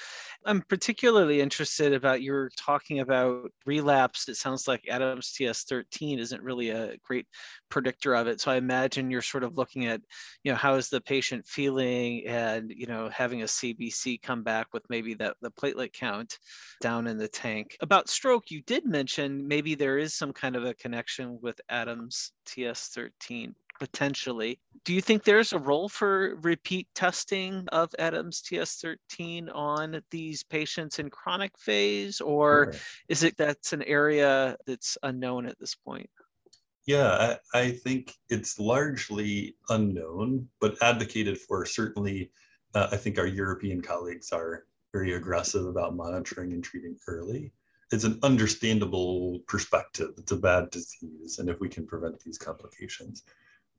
I'm 0.46 0.62
particularly 0.62 1.42
interested 1.42 1.92
about 1.92 2.22
you're 2.22 2.48
talking 2.56 3.00
about 3.00 3.50
relapse. 3.66 4.30
It 4.30 4.36
sounds 4.36 4.66
like 4.66 4.82
ADAMS 4.90 5.34
TS13 5.34 6.18
isn't 6.18 6.42
really 6.42 6.70
a 6.70 6.96
great 7.04 7.26
predictor 7.68 8.14
of 8.14 8.26
it. 8.26 8.40
So 8.40 8.50
I 8.50 8.56
imagine 8.56 9.10
you're 9.10 9.22
sort 9.22 9.44
of 9.44 9.56
looking 9.56 9.86
at, 9.86 10.00
you 10.42 10.52
know, 10.52 10.56
how 10.56 10.74
is 10.74 10.88
the 10.88 11.00
patient 11.00 11.46
feeling 11.46 12.26
and, 12.26 12.70
you 12.70 12.86
know, 12.86 13.08
having 13.08 13.42
a 13.42 13.46
CBC 13.46 14.22
come 14.22 14.42
back 14.42 14.68
with 14.72 14.84
maybe 14.88 15.14
the, 15.14 15.34
the 15.42 15.50
platelet 15.50 15.92
count 15.92 16.38
down 16.80 17.06
in 17.06 17.18
the 17.18 17.28
tank. 17.28 17.76
About 17.80 18.08
stroke, 18.08 18.50
you 18.50 18.62
did 18.62 18.86
mention 18.86 19.46
maybe 19.46 19.74
there 19.74 19.98
is 19.98 20.14
some 20.14 20.32
kind 20.32 20.56
of 20.56 20.64
a 20.64 20.74
connection 20.74 21.38
with 21.42 21.60
ADAMS 21.70 22.32
TS13. 22.46 23.54
potentially. 23.78 24.58
Do 24.84 24.94
you 24.94 25.00
think 25.00 25.24
there's 25.24 25.52
a 25.52 25.58
role 25.58 25.88
for 25.88 26.36
repeat 26.42 26.88
testing 26.94 27.66
of 27.72 27.90
ADAMS 27.98 28.42
TS13 28.42 29.54
on 29.54 30.00
these 30.10 30.42
patients 30.42 30.98
in 30.98 31.10
chronic 31.10 31.52
phase, 31.58 32.20
or 32.20 32.72
sure. 32.72 32.80
is 33.08 33.22
it 33.22 33.36
that's 33.36 33.72
an 33.72 33.82
area 33.82 34.56
that's 34.66 34.96
unknown 35.02 35.46
at 35.46 35.58
this 35.58 35.74
point? 35.74 36.08
Yeah, 36.86 37.36
I, 37.52 37.58
I 37.58 37.70
think 37.72 38.14
it's 38.30 38.60
largely 38.60 39.56
unknown, 39.68 40.48
but 40.60 40.80
advocated 40.80 41.38
for. 41.38 41.66
Certainly, 41.66 42.30
uh, 42.74 42.88
I 42.92 42.96
think 42.96 43.18
our 43.18 43.26
European 43.26 43.80
colleagues 43.80 44.30
are 44.30 44.64
very 44.92 45.14
aggressive 45.14 45.66
about 45.66 45.96
monitoring 45.96 46.52
and 46.52 46.62
treating 46.62 46.96
early. 47.08 47.52
It's 47.92 48.04
an 48.04 48.20
understandable 48.22 49.40
perspective. 49.48 50.10
It's 50.16 50.32
a 50.32 50.36
bad 50.36 50.70
disease, 50.70 51.40
and 51.40 51.50
if 51.50 51.58
we 51.58 51.68
can 51.68 51.86
prevent 51.86 52.20
these 52.20 52.38
complications, 52.38 53.24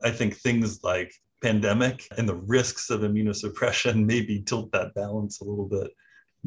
I 0.03 0.11
think 0.11 0.35
things 0.35 0.83
like 0.83 1.13
pandemic 1.41 2.07
and 2.17 2.27
the 2.27 2.35
risks 2.35 2.89
of 2.89 3.01
immunosuppression 3.01 4.05
maybe 4.05 4.41
tilt 4.41 4.71
that 4.73 4.93
balance 4.95 5.39
a 5.39 5.45
little 5.45 5.67
bit. 5.67 5.91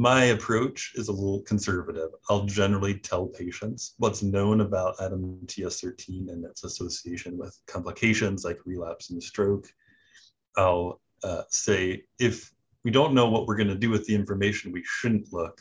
My 0.01 0.25
approach 0.37 0.93
is 0.95 1.09
a 1.09 1.13
little 1.13 1.43
conservative. 1.43 2.09
I'll 2.31 2.47
generally 2.47 2.95
tell 2.95 3.27
patients 3.27 3.97
what's 3.99 4.23
known 4.23 4.63
about 4.63 4.97
ADAMTS13 4.97 6.31
and 6.33 6.43
its 6.47 6.65
association 6.65 7.37
with 7.37 7.55
complications 7.67 8.43
like 8.43 8.65
relapse 8.65 9.11
and 9.11 9.23
stroke. 9.23 9.67
I'll 10.57 11.03
uh, 11.23 11.43
say 11.51 12.05
if 12.19 12.51
we 12.83 12.91
don't 12.91 13.13
know 13.13 13.29
what 13.29 13.47
we're 13.47 13.59
going 13.59 13.69
to 13.69 13.75
do 13.75 13.91
with 13.91 14.07
the 14.07 14.15
information, 14.15 14.73
we 14.73 14.83
shouldn't 14.87 15.35
look. 15.35 15.61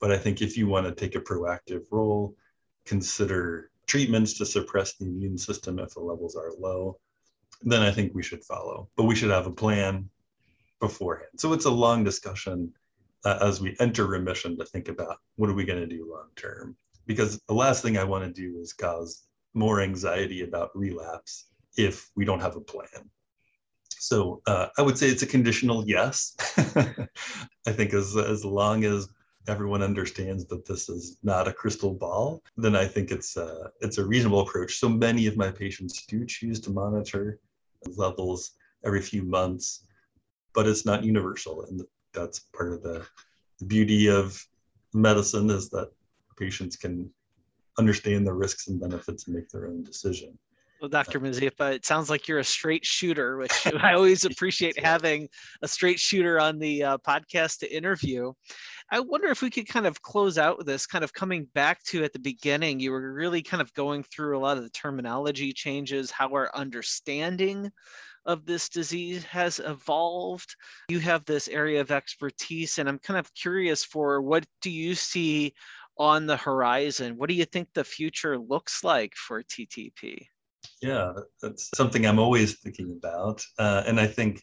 But 0.00 0.10
I 0.10 0.18
think 0.18 0.42
if 0.42 0.56
you 0.56 0.66
want 0.66 0.86
to 0.88 0.92
take 0.92 1.14
a 1.14 1.20
proactive 1.20 1.84
role, 1.92 2.34
consider 2.86 3.70
treatments 3.86 4.36
to 4.38 4.46
suppress 4.46 4.94
the 4.94 5.04
immune 5.04 5.38
system 5.38 5.78
if 5.78 5.94
the 5.94 6.00
levels 6.00 6.34
are 6.34 6.50
low 6.58 6.98
then 7.62 7.80
I 7.80 7.90
think 7.90 8.14
we 8.14 8.22
should 8.22 8.44
follow. 8.44 8.90
But 8.96 9.04
we 9.04 9.14
should 9.14 9.30
have 9.30 9.46
a 9.46 9.50
plan 9.50 10.10
beforehand. 10.78 11.30
So 11.38 11.54
it's 11.54 11.64
a 11.64 11.70
long 11.70 12.04
discussion 12.04 12.74
uh, 13.26 13.38
as 13.40 13.60
we 13.60 13.74
enter 13.80 14.06
remission 14.06 14.56
to 14.56 14.64
think 14.64 14.88
about 14.88 15.18
what 15.34 15.50
are 15.50 15.54
we 15.54 15.64
going 15.64 15.80
to 15.80 15.96
do 15.96 16.08
long 16.08 16.28
term? 16.36 16.76
Because 17.06 17.40
the 17.48 17.54
last 17.54 17.82
thing 17.82 17.98
I 17.98 18.04
want 18.04 18.24
to 18.24 18.32
do 18.32 18.60
is 18.60 18.72
cause 18.72 19.24
more 19.52 19.80
anxiety 19.80 20.42
about 20.42 20.70
relapse 20.76 21.46
if 21.76 22.08
we 22.14 22.24
don't 22.24 22.40
have 22.40 22.54
a 22.54 22.60
plan. 22.60 23.10
So 23.98 24.42
uh, 24.46 24.68
I 24.78 24.82
would 24.82 24.96
say 24.96 25.08
it's 25.08 25.24
a 25.24 25.26
conditional 25.26 25.84
yes. 25.88 26.36
I 27.66 27.72
think 27.72 27.94
as, 27.94 28.16
as 28.16 28.44
long 28.44 28.84
as 28.84 29.08
everyone 29.48 29.82
understands 29.82 30.46
that 30.46 30.64
this 30.64 30.88
is 30.88 31.18
not 31.24 31.48
a 31.48 31.52
crystal 31.52 31.94
ball, 31.94 32.44
then 32.56 32.76
I 32.76 32.86
think 32.86 33.10
it's 33.10 33.36
a, 33.36 33.70
it's 33.80 33.98
a 33.98 34.06
reasonable 34.06 34.42
approach. 34.42 34.78
So 34.78 34.88
many 34.88 35.26
of 35.26 35.36
my 35.36 35.50
patients 35.50 36.06
do 36.06 36.24
choose 36.26 36.60
to 36.60 36.70
monitor 36.70 37.40
levels 37.96 38.52
every 38.84 39.02
few 39.02 39.24
months, 39.24 39.84
but 40.54 40.68
it's 40.68 40.86
not 40.86 41.02
universal. 41.02 41.64
And 41.64 41.82
that's 42.16 42.40
part 42.40 42.72
of 42.72 42.82
the, 42.82 43.06
beauty 43.66 44.10
of 44.10 44.38
medicine 44.92 45.48
is 45.48 45.70
that 45.70 45.90
patients 46.38 46.76
can 46.76 47.10
understand 47.78 48.26
the 48.26 48.32
risks 48.32 48.68
and 48.68 48.78
benefits 48.78 49.26
and 49.26 49.34
make 49.34 49.48
their 49.48 49.66
own 49.66 49.82
decision. 49.82 50.38
Well, 50.80 50.90
Dr. 50.90 51.20
Mazepa, 51.20 51.74
it 51.74 51.86
sounds 51.86 52.10
like 52.10 52.28
you're 52.28 52.40
a 52.40 52.44
straight 52.44 52.84
shooter, 52.84 53.38
which 53.38 53.66
I 53.80 53.94
always 53.94 54.24
appreciate 54.26 54.78
having 54.78 55.28
a 55.62 55.68
straight 55.68 55.98
shooter 55.98 56.38
on 56.38 56.58
the 56.58 56.82
uh, 56.82 56.98
podcast 56.98 57.60
to 57.60 57.74
interview. 57.74 58.32
I 58.90 59.00
wonder 59.00 59.28
if 59.28 59.40
we 59.40 59.50
could 59.50 59.66
kind 59.66 59.86
of 59.86 60.02
close 60.02 60.36
out 60.36 60.58
with 60.58 60.66
this, 60.66 60.86
kind 60.86 61.02
of 61.02 61.14
coming 61.14 61.46
back 61.54 61.82
to 61.84 62.04
at 62.04 62.12
the 62.12 62.18
beginning, 62.18 62.78
you 62.78 62.92
were 62.92 63.14
really 63.14 63.42
kind 63.42 63.62
of 63.62 63.72
going 63.72 64.02
through 64.02 64.36
a 64.36 64.40
lot 64.40 64.58
of 64.58 64.64
the 64.64 64.70
terminology 64.70 65.52
changes, 65.52 66.10
how 66.10 66.28
our 66.28 66.50
understanding 66.54 67.72
of 68.26 68.44
this 68.44 68.68
disease 68.68 69.24
has 69.24 69.60
evolved. 69.60 70.54
You 70.88 70.98
have 71.00 71.24
this 71.24 71.48
area 71.48 71.80
of 71.80 71.90
expertise, 71.90 72.78
and 72.78 72.88
I'm 72.88 72.98
kind 72.98 73.18
of 73.18 73.32
curious 73.34 73.84
for 73.84 74.20
what 74.20 74.44
do 74.60 74.70
you 74.70 74.94
see 74.94 75.54
on 75.98 76.26
the 76.26 76.36
horizon? 76.36 77.16
What 77.16 77.28
do 77.28 77.34
you 77.34 77.44
think 77.44 77.68
the 77.72 77.84
future 77.84 78.38
looks 78.38 78.84
like 78.84 79.14
for 79.14 79.42
TTP? 79.42 80.26
Yeah, 80.82 81.12
that's 81.40 81.70
something 81.74 82.06
I'm 82.06 82.18
always 82.18 82.58
thinking 82.58 82.98
about. 82.98 83.42
Uh, 83.58 83.82
and 83.86 83.98
I 83.98 84.06
think 84.06 84.42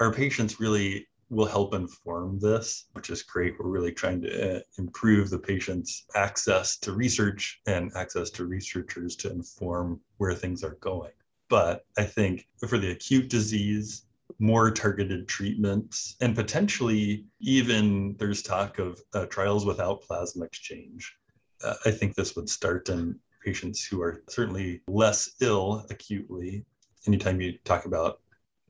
our 0.00 0.12
patients 0.12 0.60
really 0.60 1.06
will 1.30 1.46
help 1.46 1.74
inform 1.74 2.38
this, 2.38 2.86
which 2.92 3.10
is 3.10 3.22
great. 3.22 3.54
We're 3.58 3.68
really 3.68 3.92
trying 3.92 4.22
to 4.22 4.58
uh, 4.58 4.60
improve 4.78 5.30
the 5.30 5.38
patient's 5.38 6.04
access 6.14 6.78
to 6.78 6.92
research 6.92 7.60
and 7.66 7.90
access 7.96 8.30
to 8.30 8.46
researchers 8.46 9.16
to 9.16 9.30
inform 9.30 10.00
where 10.18 10.34
things 10.34 10.62
are 10.62 10.76
going. 10.80 11.12
But 11.48 11.84
I 11.98 12.04
think 12.04 12.46
for 12.68 12.78
the 12.78 12.90
acute 12.92 13.28
disease, 13.28 14.06
more 14.38 14.70
targeted 14.70 15.28
treatments, 15.28 16.16
and 16.20 16.34
potentially 16.34 17.26
even 17.40 18.16
there's 18.18 18.42
talk 18.42 18.78
of 18.78 19.00
uh, 19.12 19.26
trials 19.26 19.64
without 19.66 20.02
plasma 20.02 20.44
exchange. 20.44 21.14
Uh, 21.62 21.74
I 21.84 21.90
think 21.90 22.14
this 22.14 22.34
would 22.34 22.48
start 22.48 22.88
in 22.88 23.18
patients 23.44 23.84
who 23.84 24.02
are 24.02 24.22
certainly 24.28 24.80
less 24.88 25.36
ill 25.40 25.86
acutely. 25.90 26.64
Anytime 27.06 27.40
you 27.40 27.58
talk 27.64 27.84
about 27.84 28.20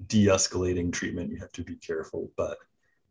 de-escalating 0.08 0.92
treatment, 0.92 1.30
you 1.30 1.38
have 1.38 1.52
to 1.52 1.62
be 1.62 1.76
careful. 1.76 2.30
But 2.36 2.58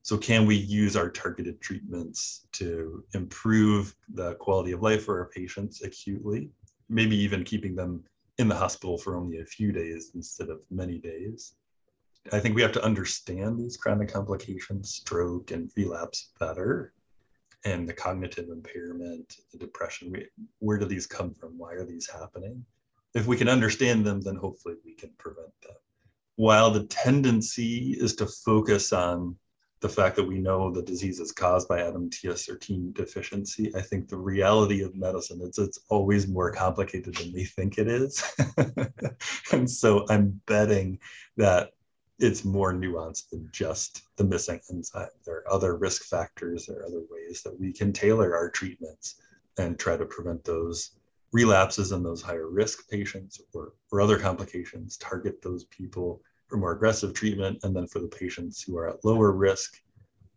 so 0.02 0.17
can 0.17 0.45
we 0.45 0.56
use 0.56 0.97
our 0.97 1.10
targeted 1.10 1.62
treatments 1.62 2.45
to 2.54 3.06
improve 3.13 3.95
the 4.13 4.36
quality 4.36 4.73
of 4.73 4.82
life 4.82 5.06
for 5.06 5.19
our 5.19 5.30
patients 5.30 5.82
acutely? 5.82 6.49
Maybe 6.89 7.15
even 7.15 7.45
keeping 7.45 7.76
them 7.76 8.04
in 8.38 8.48
the 8.48 8.56
hospital 8.56 8.98
for 8.98 9.15
only 9.15 9.39
a 9.39 9.46
few 9.46 9.72
days 9.72 10.12
instead 10.15 10.50
of 10.50 10.62
many 10.72 10.98
days. 10.98 11.56
I 12.32 12.39
think 12.39 12.56
we 12.56 12.62
have 12.62 12.72
to 12.74 12.84
understand 12.84 13.60
these 13.60 13.78
chronic 13.78 14.12
complications, 14.12 14.89
stroke 14.89 15.52
and 15.52 15.69
relapse 15.76 16.32
better, 16.39 16.93
and 17.65 17.88
the 17.88 17.93
cognitive 17.93 18.50
impairment, 18.50 19.38
the 19.52 19.58
depression. 19.58 20.15
where 20.60 20.78
do 20.78 20.86
these 20.86 21.06
come 21.06 21.34
from? 21.34 21.58
Why 21.58 21.74
are 21.74 21.86
these 21.86 22.10
happening? 22.10 22.65
If 23.13 23.28
we 23.28 23.38
can 23.38 23.50
understand 23.50 24.06
them, 24.06 24.22
then 24.22 24.36
hopefully 24.36 24.76
we 24.84 24.96
can 24.96 25.12
prevent 25.17 25.54
them 25.62 25.76
while 26.36 26.72
the 26.72 26.86
tendency 26.86 27.96
is 28.00 28.15
to 28.15 28.26
focus 28.26 28.91
on 28.91 29.36
the 29.84 29.89
fact 29.89 30.15
that 30.15 30.24
we 30.24 30.39
know 30.39 30.72
the 30.72 30.82
disease 30.82 31.19
is 31.19 31.34
caused 31.34 31.67
by 31.67 31.80
ADAMTS13 31.80 32.93
deficiency, 32.93 33.69
I 33.76 33.82
think 33.82 34.08
the 34.08 34.15
reality 34.15 34.82
of 34.82 34.96
medicine 34.96 35.41
is 35.41 35.58
it's 35.58 35.78
always 35.89 36.26
more 36.26 36.54
complicated 36.54 37.13
than 37.15 37.34
we 37.34 37.43
think 37.43 37.78
it 37.78 37.89
is. 37.89 38.24
and 39.52 39.69
so 39.69 40.06
I'm 40.10 40.39
betting 40.48 41.00
that 41.36 41.72
it's 42.17 42.46
more 42.46 42.74
nuanced 42.74 43.32
than 43.32 43.50
just 43.52 44.04
the 44.15 44.24
missing 44.24 44.62
enzyme. 44.72 45.10
There 45.26 45.39
are 45.39 45.54
other 45.54 45.76
risk 45.76 46.04
factors, 46.04 46.65
there 46.65 46.80
are 46.80 46.86
other 46.86 47.04
ways 47.12 47.41
that 47.43 47.60
we 47.60 47.74
can 47.74 47.91
tailor 47.91 48.38
our 48.38 48.50
treatments 48.50 49.15
and 49.58 49.78
try 49.78 49.98
to 49.98 50.06
prevent 50.06 50.46
those 50.46 50.91
relapses 51.34 51.91
in 51.91 52.04
those 52.04 52.22
higher 52.22 52.48
risk 52.48 52.89
patients 52.89 53.41
or, 53.54 53.74
or 53.91 54.00
other 54.00 54.17
complications, 54.17 54.96
target 54.96 55.41
those 55.41 55.65
people 55.65 56.22
for 56.54 56.58
more 56.58 56.74
aggressive 56.74 57.16
treatment, 57.16 57.58
and 57.63 57.76
then 57.76 57.88
for 57.88 57.98
the 57.98 58.08
patients 58.08 58.62
who 58.62 58.78
are 58.78 58.88
at 58.88 59.04
lower 59.04 59.32
risk, 59.32 59.82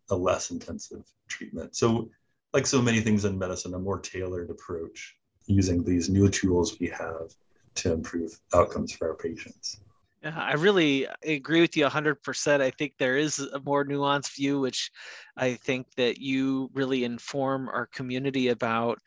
a 0.09 0.15
less 0.15 0.49
intensive 0.49 1.03
treatment. 1.27 1.75
So, 1.75 2.09
like 2.53 2.65
so 2.65 2.81
many 2.81 3.01
things 3.01 3.25
in 3.25 3.37
medicine, 3.37 3.75
a 3.75 3.79
more 3.79 3.99
tailored 3.99 4.49
approach 4.49 5.15
using 5.45 5.83
these 5.83 6.09
new 6.09 6.27
tools 6.27 6.79
we 6.79 6.87
have 6.87 7.35
to 7.75 7.93
improve 7.93 8.31
outcomes 8.55 8.91
for 8.91 9.09
our 9.09 9.15
patients. 9.15 9.81
Yeah, 10.23 10.33
I 10.35 10.53
really 10.53 11.05
agree 11.23 11.61
with 11.61 11.77
you 11.77 11.85
100%. 11.85 12.61
I 12.61 12.71
think 12.71 12.93
there 12.97 13.17
is 13.17 13.37
a 13.37 13.59
more 13.59 13.85
nuanced 13.85 14.35
view, 14.35 14.59
which 14.59 14.89
I 15.37 15.53
think 15.53 15.85
that 15.97 16.17
you 16.17 16.71
really 16.73 17.03
inform 17.03 17.69
our 17.69 17.85
community 17.85 18.47
about. 18.47 18.97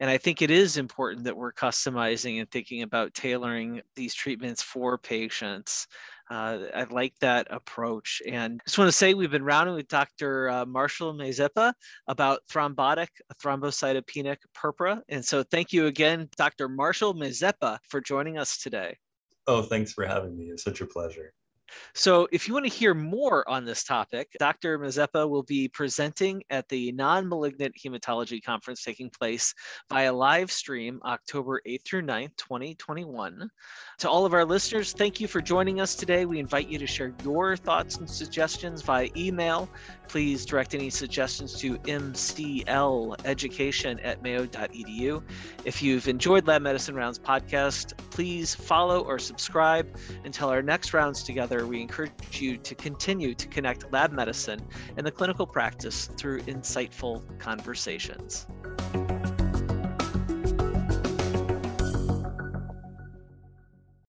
And 0.00 0.10
I 0.10 0.18
think 0.18 0.42
it 0.42 0.50
is 0.50 0.76
important 0.76 1.24
that 1.24 1.36
we're 1.36 1.52
customizing 1.52 2.40
and 2.40 2.50
thinking 2.50 2.82
about 2.82 3.14
tailoring 3.14 3.80
these 3.94 4.14
treatments 4.14 4.62
for 4.62 4.98
patients. 4.98 5.86
Uh, 6.30 6.58
I 6.74 6.84
like 6.90 7.14
that 7.20 7.46
approach. 7.50 8.20
And 8.26 8.60
just 8.66 8.78
want 8.78 8.88
to 8.88 8.92
say 8.92 9.14
we've 9.14 9.30
been 9.30 9.44
rounding 9.44 9.74
with 9.74 9.88
Dr. 9.88 10.50
Uh, 10.50 10.66
Marshall 10.66 11.14
Mazepa 11.14 11.72
about 12.08 12.40
thrombotic 12.50 13.08
thrombocytopenic 13.42 14.38
purpura. 14.54 15.02
And 15.08 15.24
so 15.24 15.42
thank 15.44 15.72
you 15.72 15.86
again, 15.86 16.28
Dr. 16.36 16.68
Marshall 16.68 17.14
Mazepa, 17.14 17.78
for 17.88 18.00
joining 18.00 18.38
us 18.38 18.58
today. 18.58 18.96
Oh, 19.46 19.62
thanks 19.62 19.92
for 19.92 20.04
having 20.04 20.36
me. 20.36 20.46
It's 20.46 20.64
such 20.64 20.80
a 20.80 20.86
pleasure. 20.86 21.32
So, 21.94 22.28
if 22.32 22.46
you 22.46 22.54
want 22.54 22.66
to 22.66 22.72
hear 22.72 22.94
more 22.94 23.48
on 23.48 23.64
this 23.64 23.84
topic, 23.84 24.28
Dr. 24.38 24.78
Mazepa 24.78 25.28
will 25.28 25.42
be 25.42 25.68
presenting 25.68 26.42
at 26.50 26.68
the 26.68 26.92
Non 26.92 27.28
Malignant 27.28 27.74
Hematology 27.74 28.42
Conference 28.42 28.82
taking 28.82 29.10
place 29.10 29.54
via 29.88 30.12
live 30.12 30.50
stream 30.50 31.00
October 31.04 31.60
8th 31.66 31.84
through 31.84 32.02
9th, 32.02 32.36
2021. 32.36 33.50
To 33.98 34.10
all 34.10 34.26
of 34.26 34.34
our 34.34 34.44
listeners, 34.44 34.92
thank 34.92 35.20
you 35.20 35.28
for 35.28 35.40
joining 35.40 35.80
us 35.80 35.94
today. 35.94 36.26
We 36.26 36.38
invite 36.38 36.68
you 36.68 36.78
to 36.78 36.86
share 36.86 37.14
your 37.24 37.56
thoughts 37.56 37.96
and 37.96 38.08
suggestions 38.08 38.82
via 38.82 39.08
email. 39.16 39.68
Please 40.08 40.44
direct 40.44 40.74
any 40.74 40.90
suggestions 40.90 41.58
to 41.60 41.78
mcleducation 41.78 44.00
at 44.04 44.22
mayo.edu. 44.22 45.22
If 45.64 45.82
you've 45.82 46.08
enjoyed 46.08 46.46
Lab 46.46 46.62
Medicine 46.62 46.94
Rounds 46.94 47.18
podcast, 47.18 47.96
please 48.10 48.54
follow 48.54 49.04
or 49.04 49.18
subscribe. 49.18 49.86
Until 50.24 50.48
our 50.48 50.62
next 50.62 50.94
rounds 50.94 51.22
together, 51.56 51.70
we 51.70 51.80
encourage 51.80 52.40
you 52.40 52.56
to 52.58 52.74
continue 52.74 53.34
to 53.34 53.48
connect 53.48 53.90
lab 53.92 54.12
medicine 54.12 54.60
and 54.96 55.06
the 55.06 55.10
clinical 55.10 55.46
practice 55.46 56.10
through 56.16 56.40
insightful 56.42 57.22
conversations. 57.38 58.46